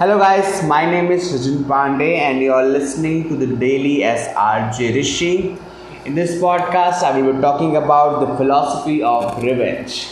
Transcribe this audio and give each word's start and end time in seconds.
Hello, 0.00 0.16
guys. 0.16 0.62
My 0.64 0.86
name 0.90 1.10
is 1.12 1.30
Sujin 1.30 1.64
Pandey, 1.64 2.12
and 2.26 2.40
you 2.40 2.54
are 2.54 2.64
listening 2.64 3.28
to 3.28 3.36
the 3.36 3.46
Daily 3.46 3.98
SRJ 3.98 4.94
Rishi. 4.94 5.58
In 6.06 6.14
this 6.14 6.36
podcast, 6.36 7.02
I 7.02 7.20
will 7.20 7.34
be 7.34 7.40
talking 7.42 7.76
about 7.76 8.20
the 8.20 8.34
philosophy 8.38 9.02
of 9.02 9.42
revenge. 9.42 10.08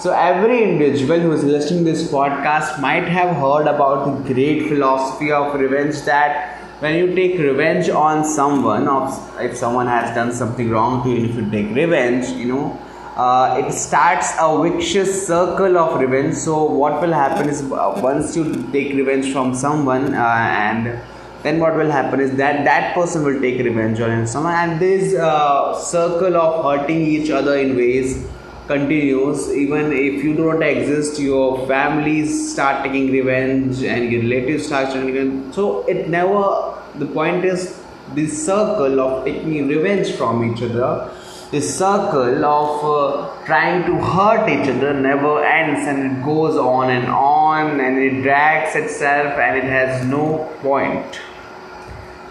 So, 0.00 0.10
every 0.12 0.60
individual 0.64 1.20
who 1.20 1.30
is 1.30 1.44
listening 1.44 1.84
to 1.84 1.92
this 1.92 2.10
podcast 2.10 2.80
might 2.80 3.04
have 3.04 3.36
heard 3.36 3.68
about 3.68 4.06
the 4.06 4.34
great 4.34 4.66
philosophy 4.68 5.30
of 5.30 5.54
revenge 5.54 6.02
that 6.02 6.58
when 6.80 6.96
you 6.96 7.14
take 7.14 7.38
revenge 7.38 7.88
on 7.88 8.24
someone, 8.24 8.88
or 8.88 9.06
if 9.38 9.56
someone 9.56 9.86
has 9.86 10.12
done 10.16 10.32
something 10.32 10.68
wrong 10.68 11.04
to 11.04 11.10
you, 11.10 11.26
if 11.26 11.36
you 11.36 11.48
take 11.48 11.72
revenge, 11.76 12.26
you 12.30 12.46
know, 12.46 12.76
uh, 13.16 13.62
it 13.64 13.72
starts 13.72 14.32
a 14.38 14.62
vicious 14.62 15.26
circle 15.26 15.78
of 15.78 15.98
revenge. 15.98 16.34
So, 16.34 16.64
what 16.64 17.00
will 17.00 17.12
happen 17.12 17.48
is 17.48 17.62
uh, 17.62 17.98
once 18.02 18.36
you 18.36 18.68
take 18.72 18.94
revenge 18.94 19.32
from 19.32 19.54
someone, 19.54 20.14
uh, 20.14 20.18
and 20.18 21.00
then 21.42 21.58
what 21.58 21.76
will 21.76 21.90
happen 21.90 22.20
is 22.20 22.36
that 22.36 22.64
that 22.64 22.94
person 22.94 23.24
will 23.24 23.40
take 23.40 23.58
revenge 23.64 24.00
on 24.00 24.26
someone, 24.26 24.54
and 24.54 24.80
this 24.80 25.14
uh, 25.14 25.78
circle 25.78 26.36
of 26.36 26.64
hurting 26.64 27.00
each 27.00 27.30
other 27.30 27.56
in 27.56 27.74
ways 27.74 28.28
continues. 28.66 29.50
Even 29.50 29.92
if 29.92 30.22
you 30.22 30.34
do 30.34 30.52
not 30.52 30.62
exist 30.62 31.18
your 31.18 31.66
families 31.66 32.52
start 32.52 32.84
taking 32.84 33.10
revenge 33.10 33.82
and 33.82 34.12
your 34.12 34.22
relatives 34.22 34.66
start 34.66 34.88
taking 34.88 35.06
revenge. 35.06 35.54
So 35.54 35.86
it 35.86 36.08
never 36.08 36.74
the 36.96 37.06
point 37.06 37.44
is 37.44 37.82
this 38.14 38.44
circle 38.44 39.00
of 39.00 39.24
taking 39.24 39.68
revenge 39.68 40.12
from 40.12 40.52
each 40.52 40.62
other 40.62 41.10
this 41.50 41.78
circle 41.78 42.44
of 42.44 42.84
uh, 42.84 43.44
trying 43.44 43.84
to 43.86 43.94
hurt 44.04 44.48
each 44.48 44.68
other 44.68 44.92
never 44.92 45.44
ends 45.44 45.86
and 45.86 46.18
it 46.18 46.24
goes 46.24 46.56
on 46.56 46.90
and 46.90 47.06
on 47.06 47.80
and 47.80 47.98
it 47.98 48.22
drags 48.22 48.74
itself 48.74 49.38
and 49.38 49.58
it 49.58 49.64
has 49.64 50.04
no 50.06 50.52
point. 50.60 51.20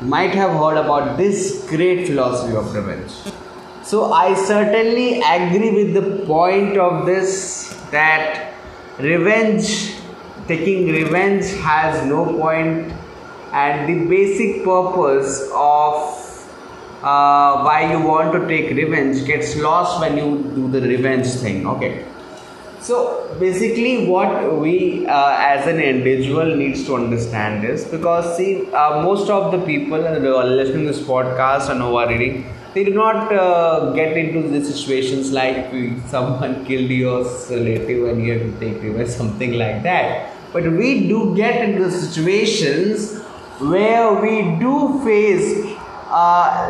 You 0.01 0.07
might 0.07 0.35
have 0.35 0.51
heard 0.51 0.77
about 0.77 1.17
this 1.17 1.65
great 1.69 2.07
philosophy 2.07 2.55
of 2.55 2.75
revenge. 2.75 3.11
So, 3.83 4.11
I 4.11 4.33
certainly 4.33 5.21
agree 5.21 5.83
with 5.83 5.93
the 5.93 6.25
point 6.25 6.75
of 6.75 7.05
this 7.05 7.79
that 7.91 8.53
revenge, 8.99 9.95
taking 10.47 10.87
revenge, 10.87 11.45
has 11.61 12.03
no 12.05 12.25
point, 12.25 12.91
and 13.53 13.87
the 13.87 14.09
basic 14.09 14.65
purpose 14.65 15.49
of 15.53 16.24
uh, 17.01 17.63
why 17.63 17.91
you 17.91 17.99
want 17.99 18.33
to 18.33 18.47
take 18.47 18.75
revenge 18.75 19.25
gets 19.25 19.55
lost 19.55 19.99
when 19.99 20.17
you 20.17 20.43
do 20.55 20.69
the 20.69 20.81
revenge 20.81 21.27
thing 21.27 21.65
okay? 21.67 22.05
So 22.81 23.35
basically 23.39 24.07
what 24.07 24.59
we 24.59 25.07
uh, 25.07 25.35
as 25.39 25.65
an 25.67 25.79
individual 25.79 26.55
needs 26.55 26.85
to 26.85 26.95
understand 26.95 27.65
is 27.65 27.83
because 27.85 28.37
see 28.37 28.71
uh, 28.71 29.01
most 29.01 29.29
of 29.29 29.51
the 29.51 29.65
people 29.65 30.03
who 30.03 30.35
are 30.35 30.45
listening 30.45 30.85
to 30.85 30.93
this 30.93 31.01
podcast 31.01 31.69
and 31.69 31.81
who 31.81 31.95
are 31.95 32.07
reading 32.07 32.45
they 32.75 32.83
do 32.83 32.93
not 32.93 33.31
uh, 33.31 33.91
get 33.93 34.17
into 34.17 34.49
the 34.49 34.63
situations 34.63 35.31
like 35.31 35.71
someone 36.07 36.65
killed 36.65 36.91
your 36.91 37.23
relative 37.49 38.07
and 38.09 38.23
you 38.23 38.33
have 38.33 38.41
to 38.51 38.59
take 38.59 38.83
revenge 38.83 39.09
something 39.09 39.53
like 39.53 39.81
that. 39.83 40.33
But 40.51 40.63
we 40.63 41.07
do 41.07 41.35
get 41.35 41.67
into 41.67 41.89
situations 41.89 43.21
where 43.59 44.13
we 44.21 44.59
do 44.59 45.01
face 45.05 45.74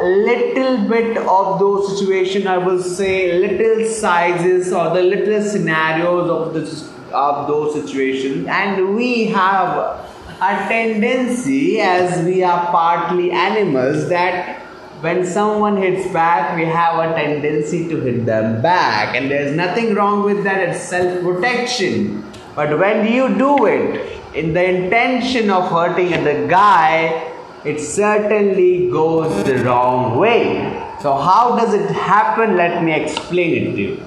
little 0.03 0.87
bit 0.87 1.17
of 1.17 1.59
those 1.59 1.97
situations 1.97 2.45
i 2.47 2.57
will 2.57 2.81
say 2.81 3.39
little 3.39 3.85
sizes 3.87 4.73
or 4.73 4.93
the 4.93 5.01
little 5.01 5.41
scenarios 5.41 6.29
of 6.29 6.53
this 6.53 6.95
of 7.15 7.47
those 7.47 7.73
situations. 7.73 8.47
And 8.47 8.95
we 8.95 9.27
have 9.27 9.99
a 10.41 10.67
tendency 10.67 11.79
as 11.79 12.23
we 12.25 12.43
are 12.43 12.67
partly 12.67 13.31
animals 13.31 14.09
that 14.09 14.61
when 15.01 15.25
someone 15.25 15.77
hits 15.77 16.11
back 16.11 16.55
we 16.55 16.65
have 16.65 16.99
a 16.99 17.13
tendency 17.15 17.87
to 17.89 17.99
hit 18.01 18.25
them 18.25 18.61
back. 18.61 19.15
And 19.15 19.31
there's 19.31 19.55
nothing 19.55 19.95
wrong 19.95 20.23
with 20.23 20.43
that 20.43 20.69
it's 20.69 20.81
self 20.81 21.21
protection 21.23 22.23
but 22.55 22.77
when 22.79 23.11
you 23.11 23.35
do 23.37 23.65
it 23.65 24.21
in 24.33 24.53
the 24.53 24.63
intention 24.63 25.49
of 25.49 25.69
hurting 25.69 26.23
the 26.23 26.47
guy 26.49 27.31
it 27.65 27.79
certainly 27.79 28.89
goes 28.89 29.43
the 29.43 29.63
wrong 29.63 30.17
way. 30.17 30.71
So, 31.01 31.15
how 31.15 31.57
does 31.57 31.73
it 31.73 31.89
happen? 31.89 32.55
Let 32.55 32.83
me 32.83 32.93
explain 32.93 33.53
it 33.53 33.71
to 33.71 33.81
you. 33.81 34.05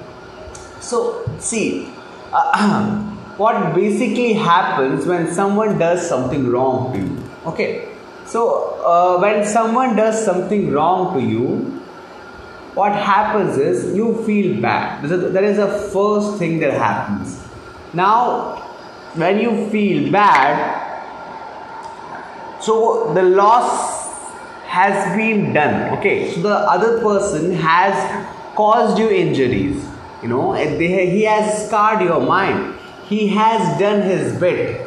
So, 0.80 1.28
see, 1.38 1.92
uh, 2.32 3.02
what 3.36 3.74
basically 3.74 4.34
happens 4.34 5.06
when 5.06 5.32
someone 5.32 5.78
does 5.78 6.08
something 6.08 6.48
wrong 6.48 6.92
to 6.92 7.00
you. 7.00 7.24
Okay, 7.46 7.88
so 8.26 8.80
uh, 8.84 9.18
when 9.18 9.44
someone 9.44 9.96
does 9.96 10.24
something 10.24 10.70
wrong 10.70 11.14
to 11.14 11.20
you, 11.20 11.82
what 12.74 12.92
happens 12.92 13.56
is 13.58 13.96
you 13.96 14.22
feel 14.24 14.60
bad. 14.62 15.02
That 15.08 15.42
is 15.42 15.56
the 15.56 15.68
first 15.90 16.38
thing 16.38 16.60
that 16.60 16.74
happens. 16.74 17.44
Now, 17.92 18.56
when 19.14 19.40
you 19.40 19.68
feel 19.70 20.12
bad, 20.12 20.77
so 22.60 23.12
the 23.14 23.22
loss 23.22 24.06
has 24.66 25.16
been 25.16 25.52
done 25.52 25.98
okay? 25.98 26.32
So 26.32 26.40
the 26.40 26.54
other 26.54 27.00
person 27.00 27.52
has 27.52 28.26
caused 28.54 28.98
you 28.98 29.10
injuries 29.10 29.88
you 30.22 30.28
know? 30.28 30.52
He 30.52 31.22
has 31.24 31.66
scarred 31.66 32.02
your 32.02 32.20
mind. 32.20 32.74
He 33.08 33.28
has 33.28 33.78
done 33.78 34.02
his 34.02 34.38
bit. 34.38 34.86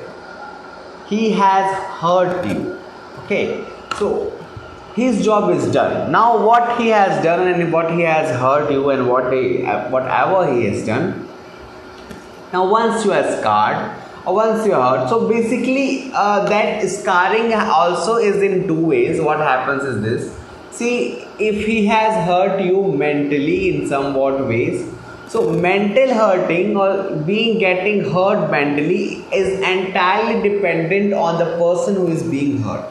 He 1.07 1.31
has 1.31 1.73
hurt 1.99 2.45
you 2.45 2.79
okay? 3.23 3.65
So 3.97 4.37
his 4.95 5.23
job 5.23 5.51
is 5.51 5.71
done. 5.71 6.11
Now 6.11 6.45
what 6.45 6.79
he 6.79 6.89
has 6.89 7.23
done 7.23 7.47
and 7.47 7.71
what 7.71 7.91
he 7.91 8.01
has 8.01 8.37
hurt 8.39 8.71
you 8.71 8.89
and 8.89 9.07
what 9.07 9.31
he, 9.33 9.63
whatever 9.63 10.53
he 10.53 10.65
has 10.65 10.85
done. 10.85 11.27
Now 12.53 12.69
once 12.69 13.05
you 13.05 13.13
are 13.13 13.39
scarred 13.39 14.00
once 14.25 14.65
you 14.65 14.73
hurt 14.73 15.09
so 15.09 15.27
basically 15.27 16.11
uh, 16.13 16.45
that 16.45 16.87
scarring 16.87 17.53
also 17.53 18.15
is 18.17 18.41
in 18.41 18.67
two 18.67 18.85
ways. 18.85 19.19
What 19.19 19.39
happens 19.39 19.83
is 19.83 20.01
this. 20.01 20.37
See 20.71 21.25
if 21.39 21.65
he 21.65 21.85
has 21.87 22.25
hurt 22.25 22.61
you 22.61 22.91
mentally 22.93 23.75
in 23.75 23.87
somewhat 23.87 24.47
ways 24.47 24.87
so 25.31 25.49
mental 25.49 26.13
hurting 26.13 26.75
or 26.75 27.15
being 27.27 27.57
getting 27.57 27.99
hurt 28.13 28.49
mentally 28.51 29.23
is 29.33 29.59
entirely 29.61 30.41
dependent 30.47 31.13
on 31.13 31.37
the 31.37 31.45
person 31.57 31.95
who 31.95 32.07
is 32.09 32.21
being 32.23 32.61
hurt. 32.61 32.85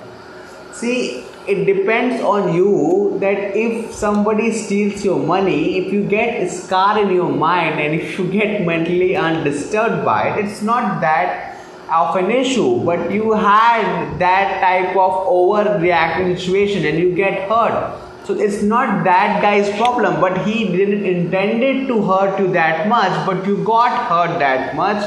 See 0.72 1.22
it 1.46 1.64
depends 1.64 2.22
on 2.22 2.54
you 2.54 3.18
that 3.20 3.56
if 3.56 3.94
somebody 3.94 4.52
steals 4.52 5.04
your 5.04 5.18
money 5.18 5.78
if 5.78 5.92
you 5.92 6.02
get 6.06 6.42
a 6.42 6.48
scar 6.48 7.02
in 7.02 7.10
your 7.10 7.30
mind 7.30 7.80
and 7.80 7.94
if 7.94 8.18
you 8.18 8.30
get 8.30 8.66
mentally 8.66 9.16
undisturbed 9.16 10.04
by 10.04 10.28
it 10.28 10.44
it's 10.44 10.62
not 10.62 11.00
that 11.00 11.50
of 11.90 12.14
an 12.16 12.30
issue 12.30 12.84
but 12.84 13.10
you 13.10 13.32
had 13.32 14.18
that 14.18 14.60
type 14.60 14.96
of 14.96 15.12
overreacting 15.36 16.38
situation 16.38 16.86
and 16.86 16.98
you 16.98 17.14
get 17.14 17.48
hurt. 17.48 18.00
So 18.24 18.34
it's 18.34 18.62
not 18.62 19.02
that 19.04 19.42
guy's 19.42 19.68
problem 19.76 20.20
but 20.20 20.46
he 20.46 20.66
didn't 20.66 21.04
intended 21.04 21.88
to 21.88 22.02
hurt 22.02 22.38
you 22.38 22.52
that 22.52 22.86
much 22.88 23.26
but 23.26 23.44
you 23.46 23.64
got 23.64 23.90
hurt 24.08 24.38
that 24.38 24.76
much 24.76 25.02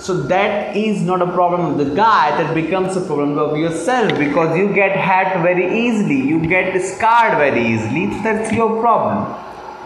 so 0.00 0.14
that 0.22 0.74
is 0.74 1.02
not 1.02 1.20
a 1.20 1.26
problem 1.26 1.66
of 1.72 1.78
the 1.78 1.94
guy, 1.94 2.30
that 2.42 2.54
becomes 2.54 2.96
a 2.96 3.02
problem 3.02 3.38
of 3.38 3.56
yourself 3.56 4.18
because 4.18 4.56
you 4.56 4.72
get 4.72 4.96
hurt 4.96 5.42
very 5.42 5.86
easily, 5.86 6.16
you 6.16 6.40
get 6.48 6.80
scarred 6.82 7.36
very 7.36 7.66
easily. 7.66 8.06
That's 8.22 8.50
your 8.52 8.80
problem. 8.80 9.36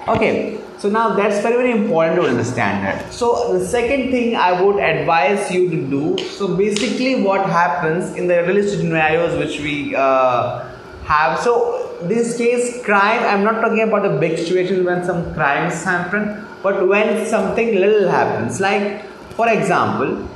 Okay, 0.06 0.60
so 0.78 0.88
now 0.88 1.14
that's 1.14 1.40
very 1.40 1.56
very 1.56 1.72
important 1.72 2.20
to 2.20 2.28
understand 2.28 2.86
that. 2.86 3.12
So 3.12 3.58
the 3.58 3.66
second 3.66 4.10
thing 4.12 4.36
I 4.36 4.60
would 4.62 4.76
advise 4.76 5.50
you 5.50 5.68
to 5.70 5.76
do. 5.76 6.18
So 6.28 6.56
basically, 6.56 7.22
what 7.22 7.46
happens 7.46 8.14
in 8.14 8.28
the 8.28 8.42
realistic 8.42 8.80
scenarios 8.80 9.36
which 9.38 9.60
we 9.60 9.96
uh, 9.96 10.68
have. 11.04 11.40
So 11.40 11.96
this 12.02 12.36
case, 12.36 12.84
crime. 12.84 13.22
I'm 13.22 13.44
not 13.44 13.60
talking 13.60 13.80
about 13.80 14.02
the 14.02 14.18
big 14.18 14.38
situations 14.38 14.84
when 14.84 15.04
some 15.04 15.34
crimes 15.34 15.82
happen, 15.82 16.46
but 16.62 16.86
when 16.86 17.26
something 17.26 17.74
little 17.74 18.08
happens, 18.08 18.60
like 18.60 19.02
for 19.36 19.48
example, 19.48 20.28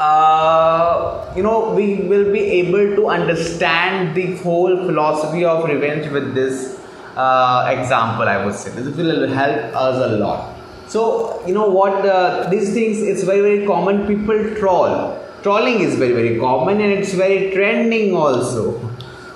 uh, 0.00 1.32
you 1.36 1.42
know, 1.42 1.70
we 1.70 1.96
will 1.96 2.32
be 2.32 2.40
able 2.40 2.94
to 2.96 3.08
understand 3.08 4.14
the 4.14 4.36
whole 4.36 4.76
philosophy 4.76 5.44
of 5.44 5.64
revenge 5.68 6.10
with 6.12 6.34
this 6.34 6.78
uh, 7.16 7.74
example. 7.76 8.28
I 8.28 8.44
would 8.44 8.54
say 8.54 8.70
this 8.70 8.96
will 8.96 9.28
help 9.28 9.74
us 9.74 10.10
a 10.10 10.16
lot. 10.16 10.54
So, 10.88 11.44
you 11.46 11.52
know 11.52 11.68
what? 11.68 12.06
Uh, 12.06 12.48
these 12.48 12.72
things 12.72 13.02
it's 13.02 13.24
very 13.24 13.40
very 13.40 13.66
common. 13.66 14.06
People 14.06 14.54
troll. 14.54 15.18
Trolling 15.42 15.80
is 15.80 15.96
very 15.96 16.12
very 16.12 16.38
common 16.38 16.80
and 16.80 16.92
it's 16.92 17.12
very 17.14 17.50
trending 17.52 18.14
also. 18.14 18.80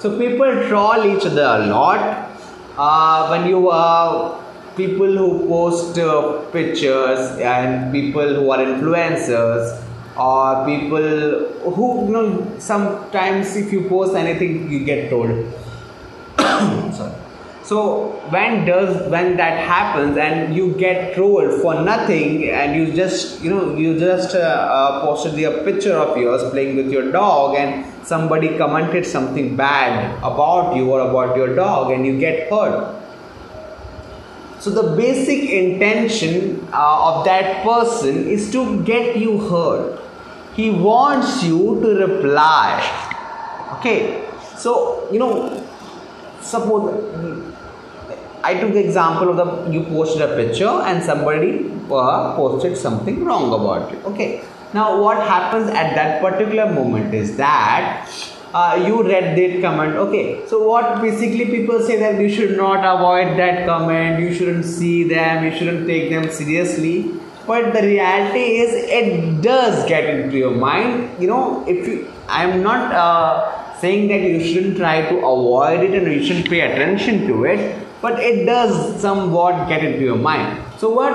So 0.01 0.19
people 0.19 0.69
troll 0.69 1.05
each 1.17 1.27
other 1.27 1.43
a 1.43 1.67
lot. 1.67 2.31
Uh, 2.77 3.29
when 3.29 3.49
you 3.49 3.69
uh, 3.69 4.42
people 4.77 5.07
who 5.07 5.49
post 5.49 5.99
uh, 5.99 6.41
pictures 6.51 7.39
and 7.39 7.93
people 7.93 8.35
who 8.35 8.51
are 8.51 8.59
influencers 8.59 9.83
or 10.17 10.67
people 10.67 11.73
who 11.73 12.07
you 12.07 12.13
know 12.13 12.59
sometimes 12.59 13.57
if 13.57 13.73
you 13.73 13.89
post 13.89 14.15
anything 14.15 14.71
you 14.71 14.85
get 14.85 15.11
told. 15.11 15.31
Sorry. 16.95 17.15
So 17.65 18.21
when 18.31 18.65
does 18.67 19.09
when 19.11 19.37
that 19.37 19.59
happens 19.67 20.17
and 20.17 20.55
you 20.55 20.75
get 20.75 21.15
trolled 21.15 21.63
for 21.63 21.75
nothing 21.83 22.51
and 22.51 22.75
you 22.75 22.93
just 22.93 23.41
you 23.41 23.51
know 23.51 23.77
you 23.77 23.99
just 23.99 24.35
uh, 24.35 24.39
uh, 24.39 25.01
posted 25.03 25.39
a 25.45 25.63
picture 25.65 25.95
of 25.95 26.17
yours 26.17 26.43
playing 26.51 26.77
with 26.77 26.91
your 26.91 27.13
dog 27.13 27.57
and 27.57 27.87
somebody 28.05 28.59
commented 28.59 29.07
something 29.07 29.57
bad 29.57 30.17
about 30.19 30.75
you 30.75 30.91
or 30.91 31.01
about 31.09 31.37
your 31.37 31.55
dog 31.55 31.93
and 31.93 32.05
you 32.05 32.19
get 32.19 32.51
hurt 32.51 33.02
so 34.63 34.71
the 34.71 34.97
basic 34.97 35.41
intention 35.51 36.35
uh, 36.73 37.09
of 37.09 37.25
that 37.25 37.65
person 37.65 38.29
is 38.35 38.51
to 38.53 38.83
get 38.91 39.17
you 39.17 39.33
hurt 39.49 40.01
he 40.55 40.71
wants 40.71 41.43
you 41.43 41.81
to 41.85 41.95
reply 42.07 42.69
okay 43.77 44.29
so 44.57 45.09
you 45.11 45.19
know 45.19 45.33
suppose 46.41 46.85
I 48.45 48.55
took 48.61 48.73
the 48.73 48.85
example 48.85 49.29
of 49.31 49.37
the 49.37 49.73
you 49.73 49.85
posted 49.85 50.23
a 50.23 50.35
picture 50.37 50.69
and 50.69 51.03
somebody 51.03 51.71
uh, 51.91 52.35
posted 52.35 52.77
something 52.77 53.25
wrong 53.25 53.53
about 53.55 53.93
it. 53.93 54.05
Okay. 54.05 54.43
Now 54.75 55.01
what 55.01 55.19
happens 55.19 55.69
at 55.69 55.95
that 55.95 56.21
particular 56.21 56.73
moment 56.73 57.15
is 57.15 57.37
that 57.37 58.11
uh, 58.55 58.83
you 58.87 59.03
read 59.03 59.37
that 59.37 59.61
comment. 59.63 59.97
Okay. 59.97 60.47
So 60.47 60.67
what 60.69 61.01
basically 61.01 61.47
people 61.47 61.81
say 61.81 61.99
that 61.99 62.21
you 62.21 62.29
should 62.29 62.57
not 62.57 62.85
avoid 62.85 63.39
that 63.39 63.67
comment. 63.67 64.21
You 64.21 64.35
shouldn't 64.35 64.65
see 64.65 65.05
them. 65.05 65.45
You 65.45 65.57
shouldn't 65.57 65.87
take 65.87 66.11
them 66.11 66.31
seriously. 66.31 67.13
But 67.47 67.73
the 67.73 67.83
reality 67.83 68.59
is 68.63 68.71
it 68.89 69.43
does 69.43 69.89
get 69.89 70.05
into 70.05 70.37
your 70.37 70.53
mind. 70.53 71.11
You 71.21 71.29
know 71.29 71.65
if 71.67 71.87
you 71.87 72.13
I'm 72.29 72.63
not. 72.63 72.93
Uh, 72.93 73.63
saying 73.83 74.07
that 74.11 74.23
you 74.31 74.41
shouldn't 74.49 74.77
try 74.81 74.97
to 75.11 75.17
avoid 75.29 75.81
it 75.87 75.95
and 75.99 76.11
you 76.15 76.25
shouldn't 76.27 76.49
pay 76.49 76.61
attention 76.67 77.27
to 77.29 77.45
it 77.53 77.63
but 78.01 78.21
it 78.29 78.45
does 78.51 78.75
somewhat 79.05 79.69
get 79.71 79.85
into 79.89 80.05
your 80.11 80.21
mind 80.29 80.63
so 80.83 80.91
what 80.99 81.15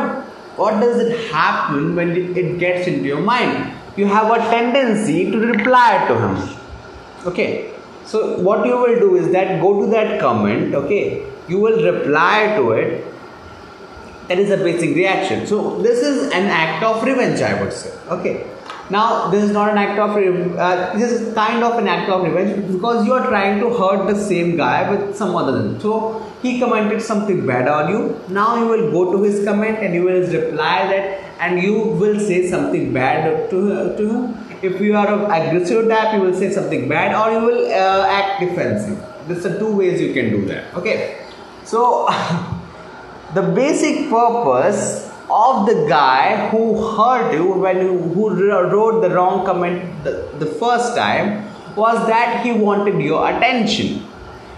what 0.62 0.74
does 0.84 0.98
it 1.06 1.14
happen 1.32 1.96
when 2.00 2.12
it 2.42 2.50
gets 2.64 2.88
into 2.92 3.08
your 3.14 3.24
mind 3.32 3.74
you 4.02 4.08
have 4.18 4.30
a 4.38 4.40
tendency 4.56 5.20
to 5.32 5.40
reply 5.54 5.90
to 6.10 6.18
him 6.24 6.36
okay 7.28 7.74
so 8.06 8.40
what 8.48 8.66
you 8.66 8.78
will 8.84 9.00
do 9.00 9.16
is 9.16 9.32
that 9.32 9.62
go 9.62 9.72
to 9.82 9.88
that 9.92 10.20
comment 10.20 10.74
okay 10.82 11.26
you 11.48 11.60
will 11.60 11.80
reply 11.92 12.54
to 12.58 12.72
it 12.72 13.06
that 14.28 14.40
is 14.40 14.50
a 14.52 14.58
basic 14.58 14.96
reaction 14.96 15.48
so 15.48 15.82
this 15.88 16.02
is 16.12 16.32
an 16.40 16.48
act 16.64 16.84
of 16.84 17.04
revenge 17.04 17.42
i 17.42 17.54
would 17.62 17.74
say 17.82 17.92
okay 18.18 18.36
now, 18.90 19.30
this 19.30 19.44
is 19.44 19.52
not 19.52 19.70
an 19.72 19.78
act 19.78 20.00
of 20.00 20.12
uh, 20.12 20.94
this 20.98 21.12
is 21.12 21.34
kind 21.34 21.62
of 21.62 21.78
an 21.78 21.90
act 21.90 22.10
of 22.10 22.24
revenge 22.24 22.72
because 22.72 23.06
you 23.06 23.12
are 23.14 23.28
trying 23.28 23.60
to 23.60 23.70
hurt 23.74 24.08
the 24.08 24.16
same 24.16 24.56
guy 24.56 24.90
with 24.90 25.16
some 25.16 25.36
other. 25.36 25.78
So 25.82 26.26
he 26.42 26.58
commented 26.58 27.02
something 27.02 27.46
bad 27.46 27.68
on 27.68 27.90
you. 27.90 28.22
Now 28.30 28.56
you 28.56 28.68
will 28.68 28.92
go 28.92 29.12
to 29.12 29.24
his 29.24 29.44
comment 29.44 29.80
and 29.80 29.94
you 29.94 30.04
will 30.04 30.26
reply 30.32 30.88
that, 30.88 31.20
and 31.42 31.62
you 31.62 31.74
will 31.74 32.18
say 32.20 32.50
something 32.50 32.94
bad 32.94 33.50
to 33.50 33.98
to 33.98 34.10
him. 34.10 34.47
If 34.62 34.82
you 34.82 34.96
are 34.96 35.08
of 35.08 35.22
aggressive 35.24 35.88
type, 35.88 36.16
you 36.16 36.22
will 36.22 36.34
say 36.34 36.52
something 36.52 36.88
bad, 36.90 37.14
or 37.16 37.32
you 37.40 37.46
will 37.46 37.66
uh, 37.72 38.08
act 38.08 38.40
defensive. 38.42 39.04
There's 39.28 39.46
are 39.46 39.60
two 39.60 39.76
ways 39.76 40.02
you 40.02 40.14
can 40.14 40.30
do 40.30 40.46
that. 40.46 40.74
Okay, 40.74 41.26
so 41.64 42.08
the 43.34 43.42
basic 43.42 44.10
purpose 44.10 45.08
of 45.30 45.66
the 45.66 45.86
guy 45.90 46.50
who 46.50 46.96
hurt 46.96 47.34
you 47.34 47.52
when 47.52 47.78
you 47.78 47.98
who 47.98 48.30
wrote 48.50 49.02
the 49.02 49.10
wrong 49.10 49.46
comment 49.46 50.04
the, 50.06 50.30
the 50.40 50.46
first 50.46 50.96
time 50.96 51.46
was 51.76 52.08
that 52.08 52.46
he 52.46 52.54
wanted 52.54 53.02
your 53.02 53.30
attention 53.30 54.02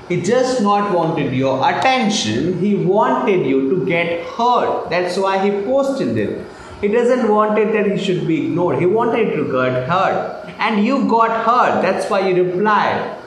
he 0.08 0.22
just 0.22 0.62
not 0.62 0.94
wanted 0.94 1.34
your 1.34 1.58
attention 1.68 2.60
he 2.60 2.76
wanted 2.76 3.48
you 3.48 3.70
to 3.72 3.84
get 3.88 4.24
hurt 4.38 4.90
that's 4.92 5.18
why 5.18 5.44
he 5.44 5.50
posted 5.66 6.16
it 6.16 6.46
he 6.82 6.88
doesn't 6.88 7.30
want 7.30 7.58
it 7.60 7.74
that 7.74 7.92
he 7.92 7.98
should 8.04 8.26
be 8.28 8.48
ignored. 8.48 8.80
He 8.80 8.86
wanted 8.86 9.36
to 9.36 9.46
get 9.52 9.88
hurt 9.88 10.46
and 10.60 10.86
you 10.86 11.08
got 11.10 11.46
hurt 11.46 11.82
that's 11.82 12.10
why 12.10 12.28
you 12.28 12.44
replied. 12.44 13.18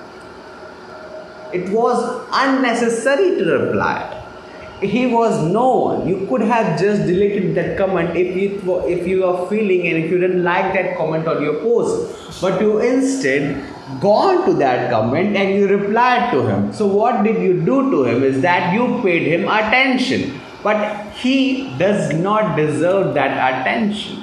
It 1.52 1.68
was 1.70 2.26
unnecessary 2.32 3.36
to 3.38 3.44
reply. 3.44 4.18
He 4.80 5.06
was 5.06 5.42
known. 5.44 6.08
You 6.08 6.26
could 6.26 6.40
have 6.40 6.80
just 6.80 7.02
deleted 7.02 7.54
that 7.54 7.76
comment 7.78 8.16
if 8.16 8.34
you 8.34 8.80
if 8.86 9.06
you 9.06 9.24
are 9.24 9.46
feeling 9.48 9.86
and 9.86 10.04
if 10.04 10.10
you 10.10 10.18
didn't 10.18 10.42
like 10.42 10.72
that 10.74 10.96
comment 10.96 11.28
on 11.28 11.42
your 11.42 11.60
post. 11.60 12.40
But 12.40 12.60
you 12.60 12.80
instead 12.80 13.64
gone 14.00 14.44
to 14.46 14.54
that 14.54 14.90
comment 14.90 15.36
and 15.36 15.54
you 15.54 15.68
replied 15.68 16.32
to 16.32 16.46
him. 16.46 16.72
So 16.72 16.86
what 16.86 17.22
did 17.22 17.40
you 17.42 17.60
do 17.60 17.90
to 17.90 18.04
him 18.04 18.24
is 18.24 18.40
that 18.40 18.72
you 18.74 19.00
paid 19.02 19.28
him 19.28 19.46
attention 19.46 20.40
but 20.62 21.12
he 21.12 21.76
does 21.78 22.12
not 22.14 22.56
deserve 22.56 23.14
that 23.14 23.32
attention 23.50 24.22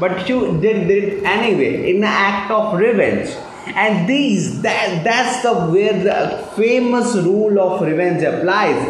but 0.00 0.28
you 0.28 0.60
did 0.60 0.90
it 0.90 1.22
anyway 1.24 1.90
in 1.90 1.96
an 1.96 2.04
act 2.04 2.50
of 2.50 2.78
revenge 2.78 3.30
and 3.66 4.08
these 4.08 4.62
that 4.62 5.04
that's 5.04 5.42
the 5.42 5.54
where 5.72 5.96
the 6.08 6.18
famous 6.56 7.14
rule 7.16 7.60
of 7.60 7.80
revenge 7.80 8.22
applies 8.22 8.80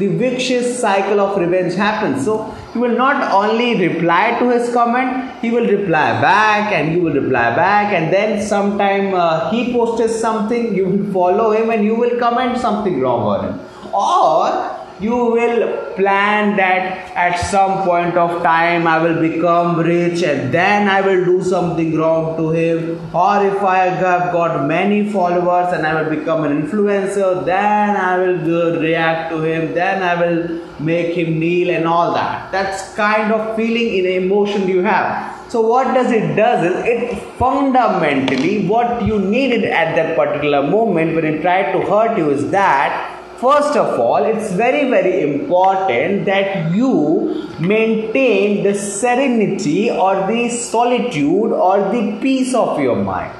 the 0.00 0.08
vicious 0.20 0.80
cycle 0.80 1.20
of 1.20 1.36
revenge 1.38 1.74
happens. 1.74 2.24
So 2.24 2.50
he 2.72 2.78
will 2.78 2.96
not 2.96 3.32
only 3.32 3.86
reply 3.86 4.38
to 4.38 4.48
his 4.48 4.72
comment, 4.72 5.38
he 5.42 5.50
will 5.50 5.66
reply 5.66 6.20
back 6.22 6.72
and 6.72 6.92
you 6.94 7.02
will 7.02 7.12
reply 7.12 7.54
back, 7.54 7.92
and 7.92 8.12
then 8.12 8.42
sometime 8.42 9.12
uh, 9.14 9.50
he 9.50 9.72
posts 9.72 10.18
something, 10.18 10.74
you 10.74 10.86
will 10.88 11.12
follow 11.12 11.52
him 11.52 11.70
and 11.70 11.84
you 11.84 11.94
will 11.94 12.18
comment 12.18 12.56
something 12.58 12.98
wrong 13.00 13.22
on 13.34 13.44
him. 13.48 13.60
Or 13.92 14.79
you 15.00 15.16
will 15.16 15.94
plan 15.94 16.56
that 16.56 17.10
at 17.16 17.36
some 17.50 17.84
point 17.84 18.16
of 18.16 18.42
time 18.42 18.86
I 18.86 19.02
will 19.02 19.20
become 19.20 19.78
rich 19.80 20.22
and 20.22 20.52
then 20.52 20.88
I 20.88 21.00
will 21.00 21.24
do 21.24 21.42
something 21.42 21.96
wrong 21.96 22.36
to 22.36 22.50
him. 22.50 23.00
Or 23.14 23.44
if 23.44 23.62
I 23.62 23.78
have 23.86 24.32
got 24.32 24.66
many 24.66 25.10
followers 25.10 25.72
and 25.72 25.86
I 25.86 26.02
will 26.02 26.10
become 26.10 26.44
an 26.44 26.62
influencer, 26.62 27.44
then 27.46 27.96
I 27.96 28.18
will 28.18 28.80
react 28.80 29.30
to 29.30 29.42
him, 29.42 29.72
then 29.74 30.02
I 30.02 30.20
will 30.20 30.60
make 30.78 31.14
him 31.16 31.38
kneel 31.40 31.70
and 31.70 31.86
all 31.86 32.12
that. 32.14 32.52
That's 32.52 32.94
kind 32.94 33.32
of 33.32 33.56
feeling 33.56 33.94
in 33.98 34.22
emotion 34.22 34.68
you 34.68 34.82
have. 34.82 35.40
So 35.50 35.62
what 35.62 35.94
does 35.94 36.12
it 36.12 36.36
does 36.36 36.64
is 36.64 36.84
it 36.84 37.22
fundamentally 37.38 38.68
what 38.68 39.04
you 39.04 39.18
needed 39.18 39.64
at 39.64 39.96
that 39.96 40.16
particular 40.16 40.62
moment 40.62 41.16
when 41.16 41.24
it 41.24 41.40
tried 41.40 41.72
to 41.72 41.80
hurt 41.80 42.16
you 42.16 42.30
is 42.30 42.50
that 42.50 43.09
First 43.40 43.74
of 43.74 43.98
all, 43.98 44.22
it's 44.22 44.52
very, 44.52 44.90
very 44.90 45.22
important 45.22 46.26
that 46.26 46.74
you 46.74 47.48
maintain 47.58 48.62
the 48.62 48.74
serenity 48.74 49.90
or 49.90 50.26
the 50.26 50.50
solitude 50.50 51.50
or 51.50 51.90
the 51.90 52.18
peace 52.20 52.54
of 52.54 52.78
your 52.78 52.96
mind. 52.96 53.34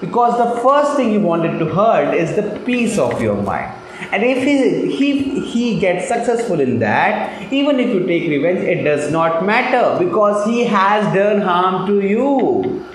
Because 0.00 0.38
the 0.38 0.62
first 0.62 0.96
thing 0.96 1.12
you 1.12 1.20
wanted 1.20 1.58
to 1.58 1.66
hurt 1.66 2.14
is 2.14 2.36
the 2.36 2.58
peace 2.64 2.98
of 2.98 3.20
your 3.20 3.36
mind. 3.42 3.74
And 4.12 4.22
if 4.22 4.42
he, 4.44 4.96
he, 4.96 5.40
he 5.40 5.78
gets 5.78 6.08
successful 6.08 6.60
in 6.60 6.78
that, 6.78 7.52
even 7.52 7.78
if 7.80 7.88
you 7.88 8.06
take 8.06 8.30
revenge, 8.30 8.60
it 8.60 8.82
does 8.82 9.12
not 9.12 9.44
matter 9.44 10.02
because 10.02 10.46
he 10.46 10.64
has 10.64 11.12
done 11.14 11.42
harm 11.42 11.86
to 11.86 12.00
you. 12.00 12.86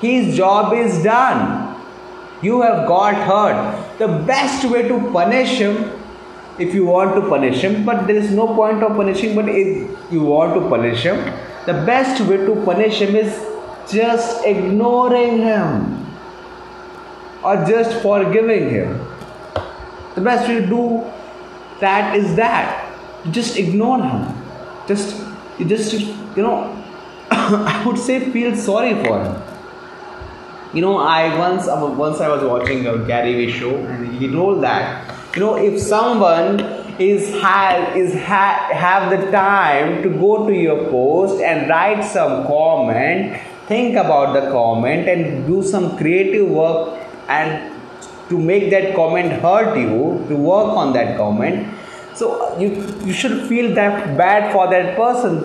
His 0.00 0.36
job 0.36 0.72
is 0.72 1.04
done 1.04 1.57
you 2.42 2.62
have 2.62 2.86
got 2.86 3.14
hurt. 3.14 3.98
The 3.98 4.08
best 4.26 4.64
way 4.70 4.86
to 4.88 4.98
punish 5.12 5.58
him, 5.58 5.92
if 6.58 6.74
you 6.74 6.86
want 6.86 7.14
to 7.14 7.28
punish 7.28 7.62
him, 7.62 7.84
but 7.84 8.06
there 8.06 8.16
is 8.16 8.32
no 8.32 8.54
point 8.54 8.82
of 8.82 8.96
punishing, 8.96 9.34
but 9.34 9.48
if 9.48 10.12
you 10.12 10.22
want 10.22 10.54
to 10.54 10.68
punish 10.68 11.02
him, 11.02 11.16
the 11.66 11.74
best 11.84 12.20
way 12.22 12.36
to 12.36 12.54
punish 12.64 13.00
him 13.00 13.16
is 13.16 13.44
just 13.90 14.44
ignoring 14.44 15.38
him 15.38 16.06
or 17.42 17.56
just 17.66 18.00
forgiving 18.02 18.70
him. 18.70 19.06
The 20.14 20.20
best 20.20 20.48
way 20.48 20.60
to 20.60 20.66
do 20.66 21.04
that 21.80 22.16
is 22.16 22.34
that. 22.36 22.84
Just 23.30 23.56
ignore 23.56 24.02
him. 24.02 24.34
Just, 24.86 25.24
you 25.58 25.64
just, 25.64 25.92
you 25.92 26.42
know, 26.42 26.74
I 27.30 27.82
would 27.86 27.98
say 27.98 28.30
feel 28.30 28.56
sorry 28.56 28.94
for 29.04 29.22
him 29.22 29.47
you 30.74 30.82
know 30.82 30.98
i 30.98 31.36
once 31.38 31.66
once 31.66 32.20
i 32.20 32.28
was 32.28 32.42
watching 32.44 32.86
a 32.86 32.98
gary 33.06 33.34
vee 33.34 33.50
show 33.50 33.74
and 33.76 34.18
he 34.18 34.30
told 34.30 34.62
that 34.62 35.14
you 35.34 35.40
know 35.40 35.56
if 35.56 35.80
someone 35.80 36.60
is 36.98 37.30
have 37.40 37.96
is 37.96 38.14
ha- 38.14 38.68
have 38.72 39.10
the 39.10 39.30
time 39.30 40.02
to 40.02 40.10
go 40.10 40.46
to 40.46 40.52
your 40.52 40.84
post 40.90 41.40
and 41.40 41.68
write 41.70 42.04
some 42.04 42.46
comment 42.46 43.40
think 43.66 43.96
about 43.96 44.32
the 44.32 44.50
comment 44.50 45.08
and 45.08 45.46
do 45.46 45.62
some 45.62 45.96
creative 45.96 46.48
work 46.48 46.98
and 47.28 47.72
to 48.28 48.38
make 48.38 48.70
that 48.70 48.94
comment 48.94 49.32
hurt 49.44 49.76
you 49.78 50.24
to 50.28 50.36
work 50.36 50.76
on 50.82 50.92
that 50.92 51.16
comment 51.16 51.66
so 52.14 52.58
you 52.58 52.68
you 53.04 53.12
should 53.12 53.46
feel 53.48 53.74
that 53.74 54.16
bad 54.18 54.52
for 54.52 54.68
that 54.68 54.96
person 54.96 55.38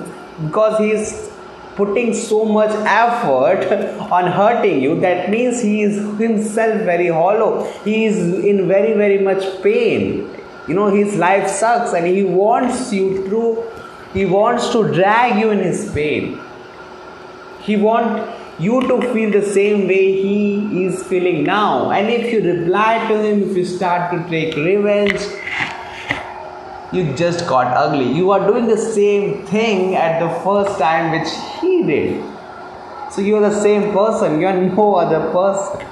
because 0.46 0.78
he's 0.80 1.33
putting 1.76 2.14
so 2.14 2.46
much 2.46 2.72
effort 2.86 3.72
on 4.12 4.32
hurting 4.32 4.82
you 4.82 5.00
that 5.00 5.30
means 5.30 5.62
he 5.62 5.82
is 5.84 5.96
himself 6.20 6.82
very 6.84 7.08
hollow. 7.08 7.64
He 7.84 8.06
is 8.06 8.18
in 8.46 8.68
very 8.68 8.94
very 8.94 9.20
much 9.20 9.62
pain. 9.64 10.30
You 10.68 10.76
know 10.76 10.90
his 10.90 11.16
life 11.16 11.50
sucks 11.50 11.94
and 11.94 12.06
he 12.06 12.24
wants 12.24 12.94
you 12.94 13.28
to 13.30 13.64
he 14.14 14.26
wants 14.26 14.70
to 14.72 14.84
drag 14.94 15.40
you 15.40 15.50
in 15.52 15.60
his 15.60 15.92
pain. 15.92 16.40
He 17.62 17.78
wants 17.78 18.32
you 18.60 18.82
to 18.82 19.02
feel 19.14 19.32
the 19.32 19.42
same 19.42 19.88
way 19.88 20.22
he 20.22 20.86
is 20.86 21.02
feeling 21.04 21.44
now. 21.44 21.92
And 21.92 22.10
if 22.10 22.32
you 22.32 22.42
reply 22.42 23.08
to 23.08 23.22
him 23.22 23.50
if 23.50 23.58
you 23.58 23.66
start 23.66 24.12
to 24.12 24.30
take 24.30 24.56
revenge 24.56 25.22
you 26.94 27.14
just 27.16 27.48
got 27.48 27.76
ugly. 27.76 28.12
You 28.12 28.32
are 28.32 28.46
doing 28.48 28.68
the 28.68 28.78
same 28.78 29.46
thing 29.48 29.96
at 29.96 30.20
the 30.20 30.30
first 30.42 30.78
time 30.80 31.12
which 31.12 31.30
he 31.60 31.84
did. 31.84 32.24
So 33.12 33.22
you 33.22 33.36
are 33.38 33.50
the 33.50 33.60
same 33.62 33.92
person, 33.94 34.40
you 34.40 34.48
are 34.48 34.54
no 34.54 34.96
other 34.96 35.32
person. 35.32 35.88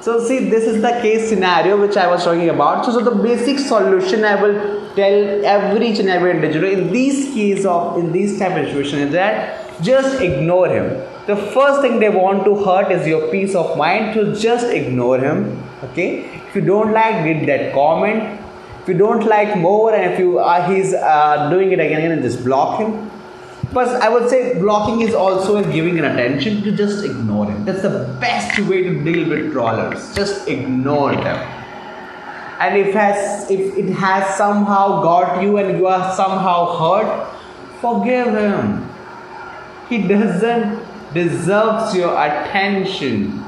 So 0.00 0.24
see, 0.24 0.48
this 0.50 0.64
is 0.64 0.82
the 0.82 0.92
case 1.02 1.28
scenario 1.28 1.80
which 1.80 1.96
I 1.96 2.06
was 2.06 2.24
talking 2.24 2.48
about. 2.48 2.84
So, 2.84 2.92
so 2.92 3.00
the 3.00 3.22
basic 3.22 3.58
solution 3.58 4.24
I 4.24 4.40
will 4.40 4.94
tell 4.94 5.44
every 5.44 5.88
and 5.88 6.08
every 6.08 6.30
individual 6.30 6.70
in 6.70 6.92
these 6.92 7.34
case 7.34 7.64
of 7.64 7.98
in 7.98 8.12
these 8.12 8.38
type 8.38 8.56
of 8.56 8.66
situation 8.66 9.00
is 9.00 9.12
that 9.12 9.82
just 9.82 10.20
ignore 10.20 10.68
him. 10.68 11.02
The 11.26 11.36
first 11.36 11.80
thing 11.82 11.98
they 11.98 12.08
want 12.08 12.44
to 12.44 12.54
hurt 12.64 12.92
is 12.92 13.06
your 13.06 13.30
peace 13.30 13.54
of 13.54 13.76
mind. 13.76 14.14
So 14.14 14.32
just 14.34 14.68
ignore 14.68 15.18
him. 15.18 15.62
Okay. 15.84 16.24
If 16.48 16.54
you 16.54 16.60
don't 16.60 16.92
like, 16.92 17.24
read 17.24 17.48
that 17.48 17.74
comment 17.74 18.45
if 18.86 18.90
you 18.90 18.98
don't 18.98 19.26
like 19.26 19.56
more 19.58 19.92
and 19.92 20.12
if 20.12 20.20
you 20.20 20.38
are 20.38 20.72
he's 20.72 20.94
uh, 20.94 21.50
doing 21.50 21.72
it 21.72 21.80
again 21.80 22.02
and 22.02 22.12
again, 22.12 22.22
just 22.22 22.44
block 22.44 22.78
him. 22.78 23.10
But 23.72 23.88
i 24.00 24.08
would 24.08 24.30
say 24.30 24.60
blocking 24.60 25.00
is 25.00 25.12
also 25.12 25.60
giving 25.72 25.98
an 25.98 26.04
attention 26.04 26.62
to 26.62 26.70
just 26.70 27.04
ignore 27.04 27.46
him. 27.46 27.64
That's 27.64 27.82
the 27.82 28.16
best 28.20 28.60
way 28.60 28.84
to 28.84 29.02
deal 29.02 29.28
with 29.28 29.52
trollers 29.52 30.14
just 30.14 30.46
ignore 30.46 31.16
them. 31.16 31.36
And 32.60 32.76
if 32.78 32.94
has 32.94 33.50
if 33.50 33.76
it 33.76 33.90
has 33.94 34.36
somehow 34.36 35.02
got 35.02 35.42
you 35.42 35.56
and 35.56 35.76
you 35.76 35.88
are 35.88 36.14
somehow 36.14 36.78
hurt 36.78 37.26
forgive 37.80 38.28
him. 38.36 38.88
He 39.88 40.06
doesn't 40.06 40.80
deserves 41.12 41.96
your 41.96 42.12
attention. 42.22 43.42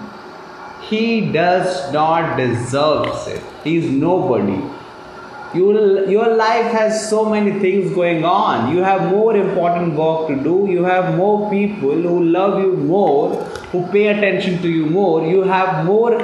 He 0.89 1.31
does 1.31 1.93
not 1.93 2.37
deserves 2.37 3.29
it. 3.29 3.43
He 3.63 3.77
is 3.77 3.89
nobody 3.89 4.61
you, 5.55 6.09
your 6.09 6.37
life 6.37 6.73
has 6.73 7.09
so 7.09 7.25
many 7.29 7.59
things 7.59 7.95
going 7.95 8.25
on. 8.25 8.75
You 8.75 8.83
have 8.83 9.11
more 9.11 9.37
important 9.37 9.95
work 9.95 10.29
to 10.29 10.37
do. 10.37 10.67
You 10.69 10.85
have 10.85 11.17
more 11.17 11.51
people 11.51 12.01
who 12.03 12.25
love 12.25 12.63
you 12.63 12.73
more, 12.77 13.43
who 13.73 13.87
pay 13.89 14.09
attention 14.09 14.61
to 14.63 14.69
you 14.69 14.87
more. 14.87 15.27
You 15.27 15.43
have 15.43 15.87
more 15.87 16.21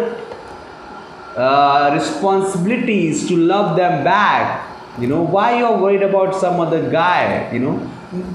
uh, 1.37 1.91
responsibilities 1.95 3.27
to 3.29 3.37
love 3.37 3.77
them 3.77 4.05
back. 4.05 4.71
You 5.01 5.09
know, 5.09 5.23
why 5.23 5.59
you're 5.59 5.77
worried 5.79 6.03
about 6.03 6.35
some 6.37 6.61
other 6.61 6.91
guy? 6.91 7.51
You 7.53 7.59
know, 7.61 7.91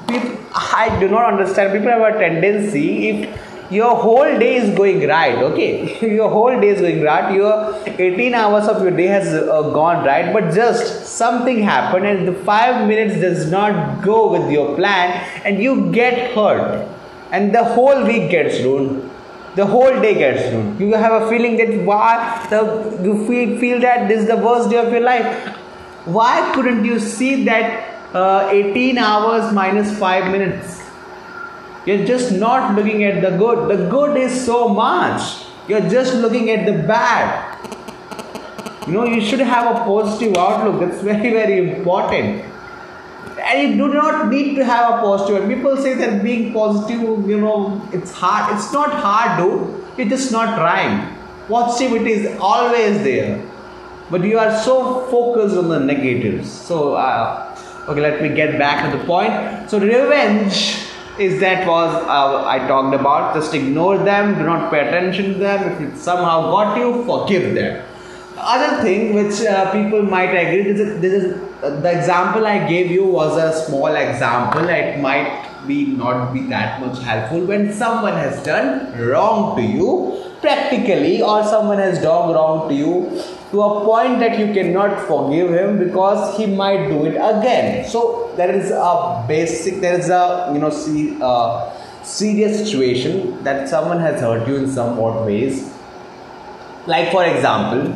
people, 0.07 0.37
I 0.53 0.97
do 0.99 1.07
not 1.07 1.33
understand. 1.33 1.71
People 1.71 1.89
have 1.91 2.15
a 2.15 2.19
tendency 2.19 3.09
if 3.09 3.48
your 3.69 3.95
whole 3.95 4.39
day 4.39 4.55
is 4.55 4.75
going 4.75 5.07
right 5.07 5.37
okay? 5.37 5.99
Your 6.15 6.29
whole 6.29 6.59
day 6.59 6.69
is 6.69 6.81
going 6.81 7.01
right. 7.01 7.33
Your 7.35 7.75
18 7.85 8.33
hours 8.33 8.67
of 8.67 8.81
your 8.81 8.91
day 8.91 9.05
has 9.07 9.27
uh, 9.27 9.61
gone 9.69 10.05
right 10.05 10.33
but 10.33 10.53
just 10.53 11.05
something 11.05 11.61
happened 11.61 12.05
and 12.05 12.27
the 12.27 12.33
5 12.33 12.87
minutes 12.87 13.21
does 13.21 13.51
not 13.51 14.01
go 14.01 14.31
with 14.31 14.51
your 14.51 14.75
plan 14.75 15.23
and 15.45 15.61
you 15.61 15.91
get 15.91 16.33
hurt. 16.33 16.87
And 17.31 17.53
the 17.53 17.63
whole 17.63 18.05
week 18.05 18.31
gets 18.31 18.59
ruined. 18.61 19.11
The 19.55 19.65
whole 19.65 20.01
day 20.01 20.15
gets 20.15 20.51
ruined. 20.51 20.79
You 20.79 20.93
have 20.93 21.21
a 21.21 21.29
feeling 21.29 21.57
that 21.57 21.85
why 21.85 22.47
the, 22.49 22.99
you 23.03 23.27
feel, 23.27 23.59
feel 23.59 23.79
that 23.81 24.07
this 24.07 24.21
is 24.21 24.27
the 24.27 24.37
worst 24.37 24.71
day 24.71 24.77
of 24.77 24.91
your 24.91 25.01
life. 25.01 25.55
Why 26.05 26.51
couldn't 26.55 26.85
you 26.85 26.99
see 26.99 27.43
that 27.45 28.15
uh, 28.15 28.49
18 28.51 28.97
hours 28.97 29.53
minus 29.53 29.95
5 29.99 30.31
minutes 30.31 30.78
you're 31.85 32.05
just 32.05 32.31
not 32.33 32.75
looking 32.75 33.03
at 33.03 33.21
the 33.21 33.37
good. 33.37 33.69
The 33.69 33.89
good 33.89 34.17
is 34.17 34.45
so 34.45 34.67
much. 34.67 35.45
You're 35.67 35.87
just 35.89 36.15
looking 36.15 36.49
at 36.49 36.65
the 36.65 36.83
bad. 36.87 37.57
You 38.87 38.93
know, 38.93 39.05
you 39.05 39.21
should 39.21 39.39
have 39.39 39.75
a 39.75 39.79
positive 39.85 40.35
outlook. 40.35 40.79
That's 40.81 41.01
very, 41.09 41.31
very 41.31 41.69
important. 41.69 42.43
And 43.39 43.69
you 43.69 43.87
do 43.87 43.93
not 43.93 44.27
need 44.29 44.55
to 44.55 44.65
have 44.65 44.95
a 44.95 45.01
positive. 45.01 45.47
People 45.47 45.77
say 45.77 45.93
that 45.93 46.21
being 46.23 46.53
positive, 46.53 47.29
you 47.29 47.39
know, 47.39 47.87
it's 47.93 48.11
hard. 48.11 48.55
It's 48.55 48.73
not 48.73 48.91
hard, 48.91 49.39
dude. 49.39 49.85
You're 49.97 50.09
just 50.09 50.31
not 50.31 50.57
trying. 50.57 51.15
Positivity 51.47 52.11
is 52.11 52.39
always 52.39 53.01
there. 53.03 53.41
But 54.11 54.23
you 54.23 54.37
are 54.39 54.57
so 54.63 55.05
focused 55.07 55.55
on 55.55 55.69
the 55.69 55.79
negatives. 55.79 56.51
So, 56.51 56.95
uh, 56.95 57.57
okay, 57.87 58.01
let 58.01 58.21
me 58.21 58.29
get 58.29 58.57
back 58.57 58.91
to 58.91 58.97
the 58.97 59.03
point. 59.05 59.69
So, 59.69 59.79
revenge 59.79 60.88
is 61.19 61.39
that 61.41 61.67
was 61.67 61.93
uh, 61.93 62.45
I 62.47 62.59
talked 62.67 62.95
about. 62.95 63.35
Just 63.35 63.53
ignore 63.53 63.97
them, 63.97 64.35
do 64.37 64.43
not 64.43 64.71
pay 64.71 64.87
attention 64.87 65.33
to 65.33 65.39
them. 65.39 65.71
If 65.71 65.81
it 65.81 65.97
somehow 65.97 66.51
got 66.51 66.77
you, 66.77 67.03
forgive 67.05 67.53
them. 67.55 67.85
Other 68.37 68.81
thing 68.81 69.13
which 69.13 69.41
uh, 69.41 69.71
people 69.71 70.01
might 70.01 70.33
agree 70.33 70.71
this 70.71 70.79
is, 70.79 71.01
this 71.01 71.23
is 71.23 71.63
uh, 71.63 71.81
the 71.81 71.91
example 71.91 72.47
I 72.47 72.67
gave 72.69 72.89
you 72.89 73.05
was 73.05 73.37
a 73.37 73.65
small 73.65 73.93
example. 73.93 74.69
It 74.69 74.99
might 75.01 75.45
be 75.67 75.87
not 75.87 76.33
be 76.33 76.43
that 76.47 76.79
much 76.79 77.03
helpful 77.03 77.45
when 77.45 77.73
someone 77.73 78.13
has 78.13 78.41
done 78.43 78.97
wrong 78.97 79.57
to 79.57 79.61
you 79.61 80.23
practically 80.39 81.21
or 81.21 81.43
someone 81.43 81.77
has 81.79 82.01
done 82.01 82.33
wrong 82.33 82.69
to 82.69 82.75
you 82.75 83.21
to 83.51 83.61
a 83.61 83.83
point 83.85 84.19
that 84.19 84.37
you 84.37 84.53
cannot 84.53 84.99
forgive 85.07 85.51
him 85.51 85.79
because 85.79 86.37
he 86.37 86.45
might 86.45 86.87
do 86.87 87.05
it 87.05 87.15
again. 87.15 87.87
So 87.89 88.31
there 88.35 88.51
is 88.51 88.71
a 88.71 89.25
basic 89.27 89.81
there 89.81 89.99
is 89.99 90.09
a 90.09 90.51
you 90.53 90.59
know 90.59 90.69
see 90.69 91.17
serious 92.03 92.57
situation 92.59 93.43
that 93.43 93.67
someone 93.67 93.99
has 93.99 94.21
hurt 94.21 94.47
you 94.47 94.57
in 94.57 94.69
some 94.69 94.99
odd 94.99 95.25
ways. 95.25 95.73
Like 96.85 97.11
for 97.11 97.25
example 97.25 97.93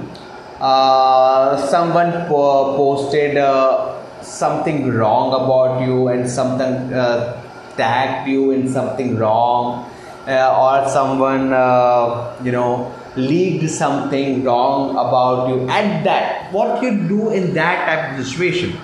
uh, 0.59 1.57
someone 1.67 2.11
po- 2.27 2.75
posted 2.75 3.37
uh, 3.37 4.01
something 4.21 4.91
wrong 4.91 5.33
about 5.43 5.85
you 5.85 6.07
and 6.07 6.29
something 6.29 6.93
uh, 6.93 7.41
tagged 7.75 8.29
you 8.29 8.51
in 8.51 8.69
something 8.69 9.17
wrong 9.17 9.89
or 10.27 10.89
someone 10.89 11.53
uh, 11.53 12.35
you 12.43 12.51
know 12.51 12.93
leaked 13.15 13.69
something 13.69 14.43
wrong 14.43 14.91
about 14.91 15.49
you. 15.49 15.69
At 15.69 16.03
that 16.03 16.51
what 16.51 16.81
you 16.81 17.07
do 17.07 17.29
in 17.31 17.53
that 17.53 17.85
type 17.85 18.19
of 18.19 18.25
situation 18.25 18.79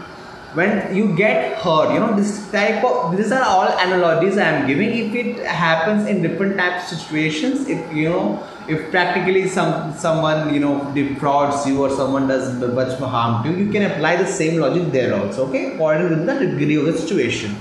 when 0.54 0.96
you 0.96 1.16
get 1.16 1.60
hurt 1.62 1.94
you 1.94 2.00
know 2.00 2.16
this 2.16 2.52
type 2.52 2.84
of 2.84 3.16
these 3.16 3.32
are 3.32 3.44
all 3.44 3.68
analogies 3.78 4.36
i 4.38 4.48
am 4.50 4.68
giving. 4.68 4.90
If 4.90 5.14
it 5.14 5.46
happens 5.46 6.08
in 6.08 6.24
different 6.24 6.58
types 6.58 6.92
of 6.92 6.98
situations 6.98 7.68
if 7.68 7.94
you 7.94 8.10
know 8.10 8.44
if 8.68 8.90
practically 8.90 9.48
some 9.48 9.94
someone 9.94 10.52
you 10.54 10.60
know 10.60 10.92
defrauds 10.96 11.68
you 11.68 11.84
or 11.84 11.92
someone 11.92 12.28
does 12.28 12.54
much 12.74 12.98
harm 12.98 13.44
to 13.44 13.52
you 13.52 13.66
you 13.66 13.72
can 13.72 13.92
apply 13.92 14.16
the 14.16 14.26
same 14.26 14.60
logic 14.60 14.92
there 14.92 15.14
also 15.20 15.48
okay? 15.48 15.76
According 15.76 16.10
to 16.10 16.16
the 16.16 16.40
degree 16.46 16.76
of 16.76 16.86
the 16.86 16.98
situation 16.98 17.56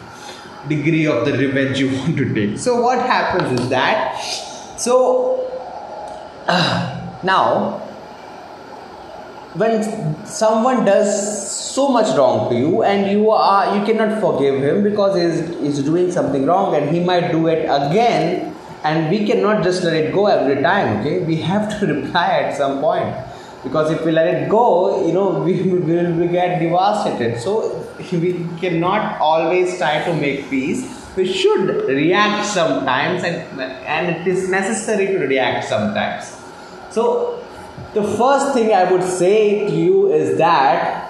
degree 0.66 1.06
of 1.06 1.24
the 1.24 1.32
revenge 1.32 1.78
you 1.78 1.96
want 1.98 2.16
to 2.16 2.34
take. 2.34 2.58
So 2.58 2.80
what 2.80 2.98
happens 2.98 3.60
is 3.60 3.68
that 3.68 4.18
so 4.76 5.44
now 7.22 7.82
when 9.54 9.82
someone 10.26 10.84
does 10.84 11.10
so 11.74 11.88
much 11.88 12.16
wrong 12.16 12.50
to 12.50 12.56
you 12.56 12.82
and 12.82 13.10
you 13.10 13.30
are 13.30 13.76
you 13.76 13.84
cannot 13.84 14.20
forgive 14.20 14.62
him 14.62 14.82
because 14.82 15.16
he's, 15.16 15.48
he's 15.60 15.82
doing 15.82 16.12
something 16.12 16.44
wrong 16.46 16.74
and 16.74 16.90
he 16.94 17.02
might 17.02 17.32
do 17.32 17.46
it 17.48 17.64
again 17.64 18.54
and 18.84 19.10
we 19.10 19.26
cannot 19.26 19.64
just 19.64 19.82
let 19.82 19.94
it 19.94 20.12
go 20.12 20.26
every 20.26 20.62
time 20.62 20.98
okay? 20.98 21.24
We 21.24 21.36
have 21.36 21.78
to 21.80 21.86
reply 21.94 22.26
at 22.42 22.56
some 22.56 22.80
point 22.80 23.14
because 23.64 23.90
if 23.90 24.04
we 24.04 24.12
let 24.12 24.32
it 24.34 24.48
go 24.48 25.06
you 25.06 25.12
know 25.12 25.40
we, 25.40 25.62
we 25.72 25.78
will 25.78 26.28
get 26.28 26.60
devastated. 26.60 27.40
So 27.40 27.87
we 28.12 28.46
cannot 28.60 29.20
always 29.20 29.76
try 29.78 30.02
to 30.04 30.14
make 30.14 30.48
peace 30.50 30.94
we 31.16 31.30
should 31.30 31.68
react 31.88 32.46
sometimes 32.46 33.24
and, 33.24 33.60
and 33.60 34.16
it 34.16 34.26
is 34.26 34.48
necessary 34.48 35.06
to 35.06 35.18
react 35.26 35.64
sometimes 35.68 36.38
so, 36.90 37.44
the 37.94 38.02
first 38.02 38.54
thing 38.54 38.74
I 38.74 38.90
would 38.90 39.02
say 39.02 39.68
to 39.68 39.74
you 39.74 40.12
is 40.12 40.38
that 40.38 41.04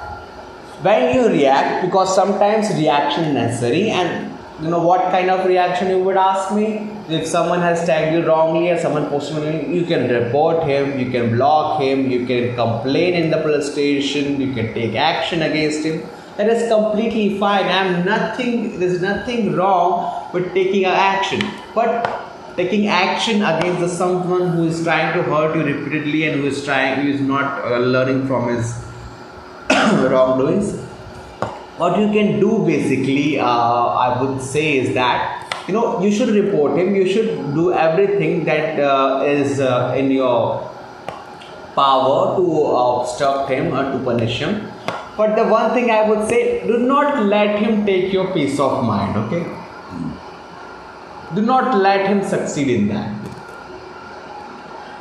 when 0.82 1.14
you 1.14 1.28
react, 1.28 1.84
because 1.84 2.14
sometimes 2.14 2.68
reaction 2.74 3.24
is 3.24 3.34
necessary, 3.34 3.90
and 3.90 4.36
you 4.60 4.70
know 4.70 4.82
what 4.82 5.02
kind 5.10 5.30
of 5.30 5.46
reaction 5.46 5.88
you 5.88 5.98
would 6.00 6.16
ask 6.16 6.54
me? 6.54 6.90
If 7.08 7.26
someone 7.26 7.60
has 7.60 7.84
tagged 7.86 8.14
you 8.14 8.26
wrongly 8.26 8.70
or 8.70 8.78
someone 8.78 9.08
posted 9.08 9.70
you 9.70 9.84
can 9.86 10.10
report 10.10 10.64
him, 10.64 10.98
you 10.98 11.10
can 11.10 11.36
block 11.36 11.80
him, 11.80 12.10
you 12.10 12.26
can 12.26 12.54
complain 12.54 13.14
in 13.14 13.30
the 13.30 13.38
police 13.38 13.72
station, 13.72 14.40
you 14.40 14.52
can 14.52 14.74
take 14.74 14.94
action 14.94 15.42
against 15.42 15.84
him. 15.84 16.02
That 16.38 16.49
is 16.49 16.68
completely 16.68 17.38
fine. 17.38 17.66
I'm 17.66 18.04
nothing 18.07 18.80
there's 18.80 19.02
nothing 19.02 19.54
wrong 19.54 20.33
with 20.33 20.54
taking 20.54 20.85
action. 20.87 21.42
But 21.75 22.09
taking 22.57 22.87
action 22.88 23.42
against 23.42 23.80
the 23.80 23.88
someone 23.88 24.49
who 24.52 24.64
is 24.68 24.83
trying 24.83 25.12
to 25.16 25.23
hurt 25.25 25.57
you 25.57 25.64
repeatedly 25.64 26.25
and 26.28 26.40
who 26.40 26.47
is 26.47 26.64
trying 26.64 27.02
who 27.02 27.09
is 27.16 27.21
not 27.21 27.64
uh, 27.64 27.78
learning 27.78 28.26
from 28.26 28.49
his 28.49 28.73
wrongdoings 30.12 30.73
what 31.83 32.00
you 32.00 32.09
can 32.16 32.40
do 32.40 32.64
basically 32.66 33.38
uh, 33.38 33.85
i 34.07 34.21
would 34.21 34.42
say 34.42 34.64
is 34.78 34.92
that 34.95 35.49
you 35.68 35.75
know 35.75 36.00
you 36.00 36.11
should 36.11 36.30
report 36.30 36.78
him. 36.78 36.97
You 36.97 37.07
should 37.07 37.54
do 37.54 37.73
everything 37.73 38.45
that 38.47 38.80
uh, 38.80 39.23
is 39.25 39.61
uh, 39.61 39.95
in 39.97 40.11
your 40.11 40.64
power 41.75 42.37
to 42.37 42.64
obstruct 42.64 43.50
him 43.50 43.75
or 43.75 43.85
to 43.92 43.99
punish 44.04 44.38
him 44.38 44.66
but 45.18 45.37
the 45.37 45.46
one 45.52 45.70
thing 45.76 45.90
i 45.90 46.02
would 46.08 46.26
say 46.32 46.42
do 46.66 46.78
not 46.92 47.25
let 47.34 47.58
him 47.62 47.84
take 47.87 48.12
your 48.12 48.28
peace 48.34 48.58
of 48.68 48.84
mind 48.84 49.16
okay? 49.25 49.44
Do 51.34 51.42
not 51.42 51.76
let 51.76 52.06
him 52.06 52.22
succeed 52.25 52.68
in 52.68 52.88
that. 52.88 53.12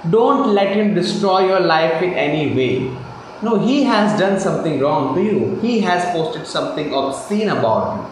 Don't 0.09 0.53
let 0.53 0.75
him 0.75 0.93
destroy 0.93 1.47
your 1.47 1.62
life 1.62 2.01
in 2.03 2.13
any 2.13 2.53
way. 2.53 2.95
No 3.41 3.59
he 3.59 3.83
has 3.83 4.19
done 4.19 4.39
something 4.39 4.79
wrong 4.79 5.15
to 5.15 5.24
you. 5.24 5.55
He 5.62 5.79
has 5.81 6.03
posted 6.12 6.45
something 6.45 6.93
obscene 6.93 7.50
about 7.50 7.97
you. 7.97 8.05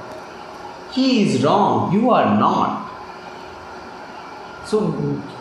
He 0.94 1.24
is 1.24 1.44
wrong. 1.44 1.92
You 1.94 2.10
are 2.12 2.38
not. 2.40 2.90
So 4.66 4.80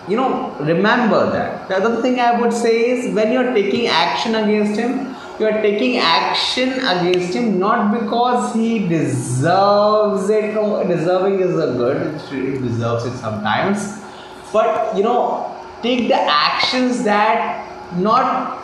you 0.08 0.16
know 0.16 0.50
remember 0.58 1.30
that. 1.30 1.68
The 1.68 1.76
other 1.76 2.02
thing 2.02 2.18
i 2.18 2.40
would 2.40 2.52
say 2.52 2.90
is 2.90 3.14
when 3.14 3.32
you're 3.32 3.54
taking 3.54 3.86
action 3.86 4.34
against 4.34 4.78
him 4.80 5.14
you 5.38 5.46
are 5.46 5.60
taking 5.62 5.96
action 5.98 6.72
against 6.72 7.34
him 7.34 7.58
not 7.58 7.92
because 7.98 8.54
he 8.54 8.86
deserves 8.88 10.28
it. 10.30 10.54
No 10.54 10.86
deserving 10.86 11.40
is 11.40 11.58
a 11.58 11.72
good 11.72 12.20
he 12.30 12.58
deserves 12.58 13.04
it 13.04 13.16
sometimes. 13.18 14.00
But 14.52 14.96
you 14.96 15.02
know 15.02 15.50
take 15.82 16.08
the 16.08 16.20
actions 16.20 17.02
that 17.04 17.98
not 17.98 18.62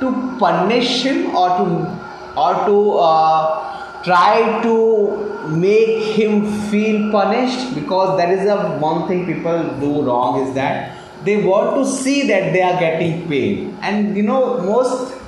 to 0.00 0.36
punish 0.38 1.02
him 1.02 1.34
or 1.34 1.48
to 1.58 2.00
or 2.36 2.54
to 2.66 2.90
uh, 2.98 4.02
try 4.04 4.62
to 4.62 5.48
make 5.48 6.02
him 6.18 6.46
feel 6.70 7.10
punished 7.10 7.74
because 7.74 8.16
that 8.18 8.30
is 8.30 8.44
the 8.44 8.56
one 8.78 9.08
thing 9.08 9.26
people 9.26 9.62
do 9.80 10.02
wrong 10.02 10.46
is 10.46 10.54
that 10.54 10.96
they 11.24 11.42
want 11.44 11.76
to 11.76 11.84
see 11.90 12.26
that 12.28 12.52
they 12.52 12.62
are 12.62 12.78
getting 12.78 13.28
paid. 13.28 13.74
And 13.80 14.16
you 14.16 14.22
know 14.22 14.58
most 14.62 15.19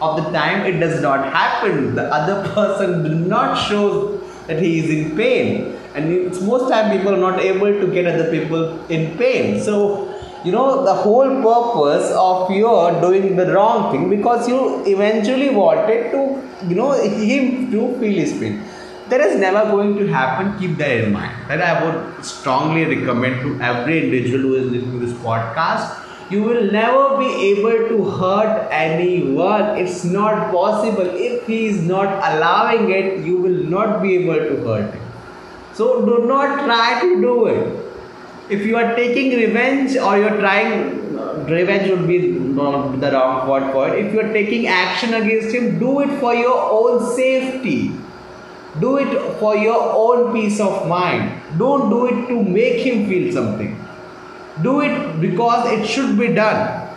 of 0.00 0.22
the 0.22 0.30
time 0.30 0.66
it 0.66 0.78
does 0.78 1.00
not 1.00 1.32
happen 1.32 1.94
the 1.94 2.04
other 2.12 2.48
person 2.54 3.02
do 3.04 3.14
not 3.14 3.54
show 3.68 4.18
that 4.48 4.60
he 4.62 4.78
is 4.80 4.90
in 4.90 5.16
pain. 5.16 5.76
And 5.94 6.12
it's 6.12 6.40
most 6.40 6.68
time 6.70 6.96
people 6.96 7.14
are 7.14 7.24
not 7.30 7.40
able 7.40 7.72
to 7.80 7.86
get 7.92 8.06
other 8.06 8.30
people 8.30 8.62
in 8.86 9.16
pain. 9.18 9.60
So 9.60 10.14
you 10.44 10.52
know 10.52 10.84
the 10.84 10.94
whole 10.94 11.30
purpose 11.42 12.10
of 12.14 12.50
your 12.50 13.00
doing 13.00 13.36
the 13.36 13.52
wrong 13.52 13.90
thing 13.92 14.08
because 14.08 14.48
you 14.48 14.84
eventually 14.86 15.50
wanted 15.50 16.10
to 16.12 16.20
you 16.68 16.76
know 16.76 16.92
him 16.92 17.70
to 17.70 17.94
feel 18.00 18.18
his 18.24 18.38
pain. 18.40 18.62
That 19.08 19.22
is 19.22 19.40
never 19.40 19.70
going 19.70 19.96
to 19.98 20.06
happen. 20.06 20.58
Keep 20.58 20.76
that 20.78 21.04
in 21.04 21.12
mind. 21.12 21.34
That 21.48 21.62
i 21.62 21.72
would 21.84 22.24
strongly 22.24 22.84
recommend 22.96 23.40
to 23.46 23.60
every 23.70 24.04
individual 24.04 24.42
who 24.42 24.54
is 24.56 24.70
listening 24.72 25.00
to 25.00 25.06
this 25.06 25.16
podcast 25.28 26.07
you 26.30 26.42
will 26.42 26.70
never 26.70 27.16
be 27.16 27.28
able 27.50 27.88
to 27.88 28.10
hurt 28.10 28.68
anyone. 28.70 29.78
It's 29.78 30.04
not 30.04 30.50
possible. 30.52 31.06
If 31.06 31.46
he 31.46 31.66
is 31.66 31.82
not 31.82 32.08
allowing 32.30 32.90
it 32.90 33.24
you 33.24 33.38
will 33.38 33.62
not 33.76 34.02
be 34.02 34.16
able 34.16 34.34
to 34.34 34.56
hurt 34.66 34.94
him. 34.94 35.02
So 35.72 36.04
do 36.04 36.26
not 36.26 36.64
try 36.64 37.00
to 37.00 37.20
do 37.20 37.46
it. 37.46 37.84
If 38.50 38.66
you 38.66 38.76
are 38.76 38.94
taking 38.94 39.38
revenge 39.38 39.96
or 39.96 40.18
you're 40.18 40.38
trying 40.38 41.18
uh, 41.18 41.44
revenge 41.48 41.90
would 41.90 42.06
be 42.06 42.18
uh, 42.60 42.96
the 42.96 43.10
wrong 43.12 43.48
word 43.48 43.72
for 43.72 43.88
it. 43.88 44.06
If 44.06 44.12
you 44.12 44.20
are 44.20 44.32
taking 44.32 44.66
action 44.66 45.14
against 45.14 45.54
him 45.54 45.78
do 45.78 46.00
it 46.00 46.20
for 46.20 46.34
your 46.34 46.60
own 46.70 47.14
safety. 47.14 47.92
Do 48.80 48.98
it 48.98 49.38
for 49.40 49.56
your 49.56 49.80
own 49.80 50.32
peace 50.32 50.60
of 50.60 50.86
mind. 50.86 51.58
Don't 51.58 51.88
do 51.90 52.06
it 52.06 52.28
to 52.28 52.42
make 52.42 52.86
him 52.86 53.08
feel 53.08 53.32
something 53.32 53.87
do 54.62 54.80
it 54.80 55.20
because 55.20 55.70
it 55.72 55.86
should 55.86 56.18
be 56.18 56.28
done. 56.34 56.88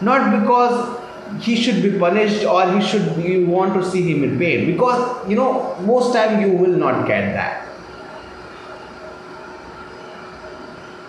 Not 0.00 0.40
because 0.40 1.00
he 1.38 1.56
should 1.56 1.82
be 1.82 1.98
punished 1.98 2.44
or 2.44 2.72
he 2.72 2.84
should 2.86 3.16
you 3.22 3.46
want 3.46 3.74
to 3.74 3.88
see 3.88 4.02
him 4.12 4.24
in 4.24 4.38
pain. 4.38 4.66
Because 4.72 5.28
you 5.28 5.36
know 5.36 5.76
most 5.80 6.12
time 6.12 6.40
you 6.40 6.52
will 6.52 6.76
not 6.76 7.06
get 7.06 7.32
that. 7.34 7.66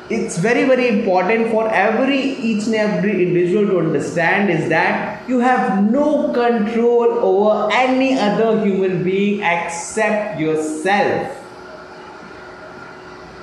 It's 0.10 0.38
very 0.38 0.66
very 0.66 0.90
important 0.90 1.52
for 1.52 1.70
every 1.74 2.20
each 2.20 2.66
and 2.66 2.76
every 2.76 3.26
individual 3.26 3.66
to 3.68 3.80
understand 3.80 4.50
is 4.50 4.68
that 4.70 5.28
you 5.28 5.40
have 5.40 5.90
no 5.90 6.34
control 6.34 7.06
over 7.30 7.70
any 7.72 8.20
other 8.20 8.64
human 8.64 9.04
being 9.04 9.42
except 9.42 10.40
yourself. 10.40 11.38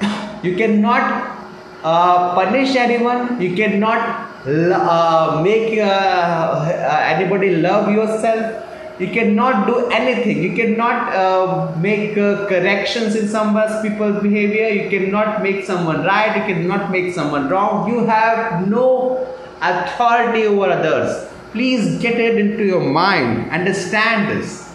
You 0.44 0.54
cannot 0.54 1.37
uh, 1.84 2.34
punish 2.34 2.74
anyone 2.76 3.40
you 3.40 3.54
cannot 3.54 4.28
uh, 4.46 5.40
make 5.42 5.78
uh, 5.78 6.64
anybody 7.06 7.56
love 7.56 7.90
yourself. 7.90 8.64
You 8.98 9.08
cannot 9.08 9.66
do 9.68 9.86
anything. 9.90 10.42
You 10.42 10.56
cannot 10.56 11.12
uh, 11.14 11.76
make 11.78 12.18
uh, 12.18 12.48
corrections 12.48 13.14
in 13.14 13.28
someone's 13.28 13.80
people's 13.80 14.20
behavior. 14.22 14.68
You 14.68 14.90
cannot 14.90 15.40
make 15.42 15.64
someone 15.64 16.02
right. 16.02 16.36
You 16.36 16.54
cannot 16.54 16.90
make 16.90 17.14
someone 17.14 17.48
wrong. 17.48 17.88
You 17.88 18.06
have 18.06 18.66
no 18.66 19.24
authority 19.62 20.46
over 20.46 20.70
others. 20.70 21.28
Please 21.52 22.00
get 22.02 22.18
it 22.18 22.38
into 22.38 22.64
your 22.64 22.80
mind. 22.80 23.50
Understand 23.52 24.36
this. 24.36 24.74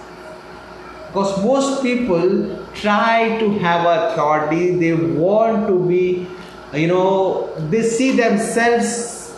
Because 1.08 1.44
most 1.44 1.84
people 1.84 2.66
try 2.74 3.38
to 3.40 3.60
have 3.60 3.86
authority. 3.86 4.78
They 4.78 4.94
want 4.94 5.68
to 5.68 5.86
be 5.86 6.28
you 6.74 6.88
know 6.88 7.54
they 7.70 7.84
see 7.84 8.12
themselves 8.12 9.36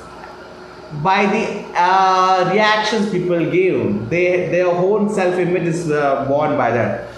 by 1.03 1.25
the 1.25 1.65
uh, 1.75 2.49
reactions 2.51 3.09
people 3.11 3.51
give. 3.51 4.09
They 4.09 4.49
their 4.49 4.67
own 4.67 5.09
self-image 5.09 5.67
is 5.67 5.91
uh, 5.91 6.25
born 6.25 6.57
by 6.57 6.71
that. 6.71 7.09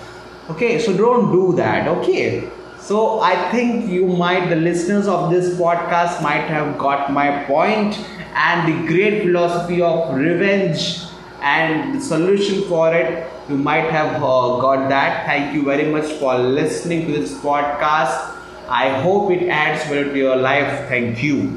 Okay 0.50 0.80
so 0.80 0.96
don't 0.96 1.32
do 1.32 1.54
that 1.58 1.88
okay? 1.88 2.50
So 2.80 3.20
i 3.20 3.52
think 3.52 3.90
you 3.90 4.08
might 4.08 4.50
the 4.50 4.56
listeners 4.56 5.08
of 5.08 5.30
this 5.30 5.60
podcast 5.60 6.22
might 6.22 6.48
have 6.48 6.78
got 6.78 7.12
my 7.12 7.44
point 7.44 8.00
and 8.34 8.68
the 8.70 8.88
great 8.88 9.24
philosophy 9.24 9.82
of 9.82 10.16
revenge 10.16 11.02
and 11.42 11.96
the 11.96 12.02
solution 12.02 12.62
for 12.70 12.94
it 12.94 13.30
you 13.50 13.58
might 13.58 13.90
have 13.90 14.16
uh, 14.24 14.60
got 14.60 14.90
that. 14.90 15.26
Thank 15.26 15.54
you 15.54 15.64
very 15.64 15.92
much 15.92 16.12
for 16.14 16.38
listening 16.38 17.06
to 17.08 17.14
this 17.14 17.34
podcast 17.40 18.37
i 18.70 18.90
hope 19.02 19.32
it 19.32 19.48
adds 19.50 19.86
value 19.90 20.12
to 20.12 20.18
your 20.18 20.36
life. 20.36 20.88
Thank 20.90 21.24
you 21.24 21.56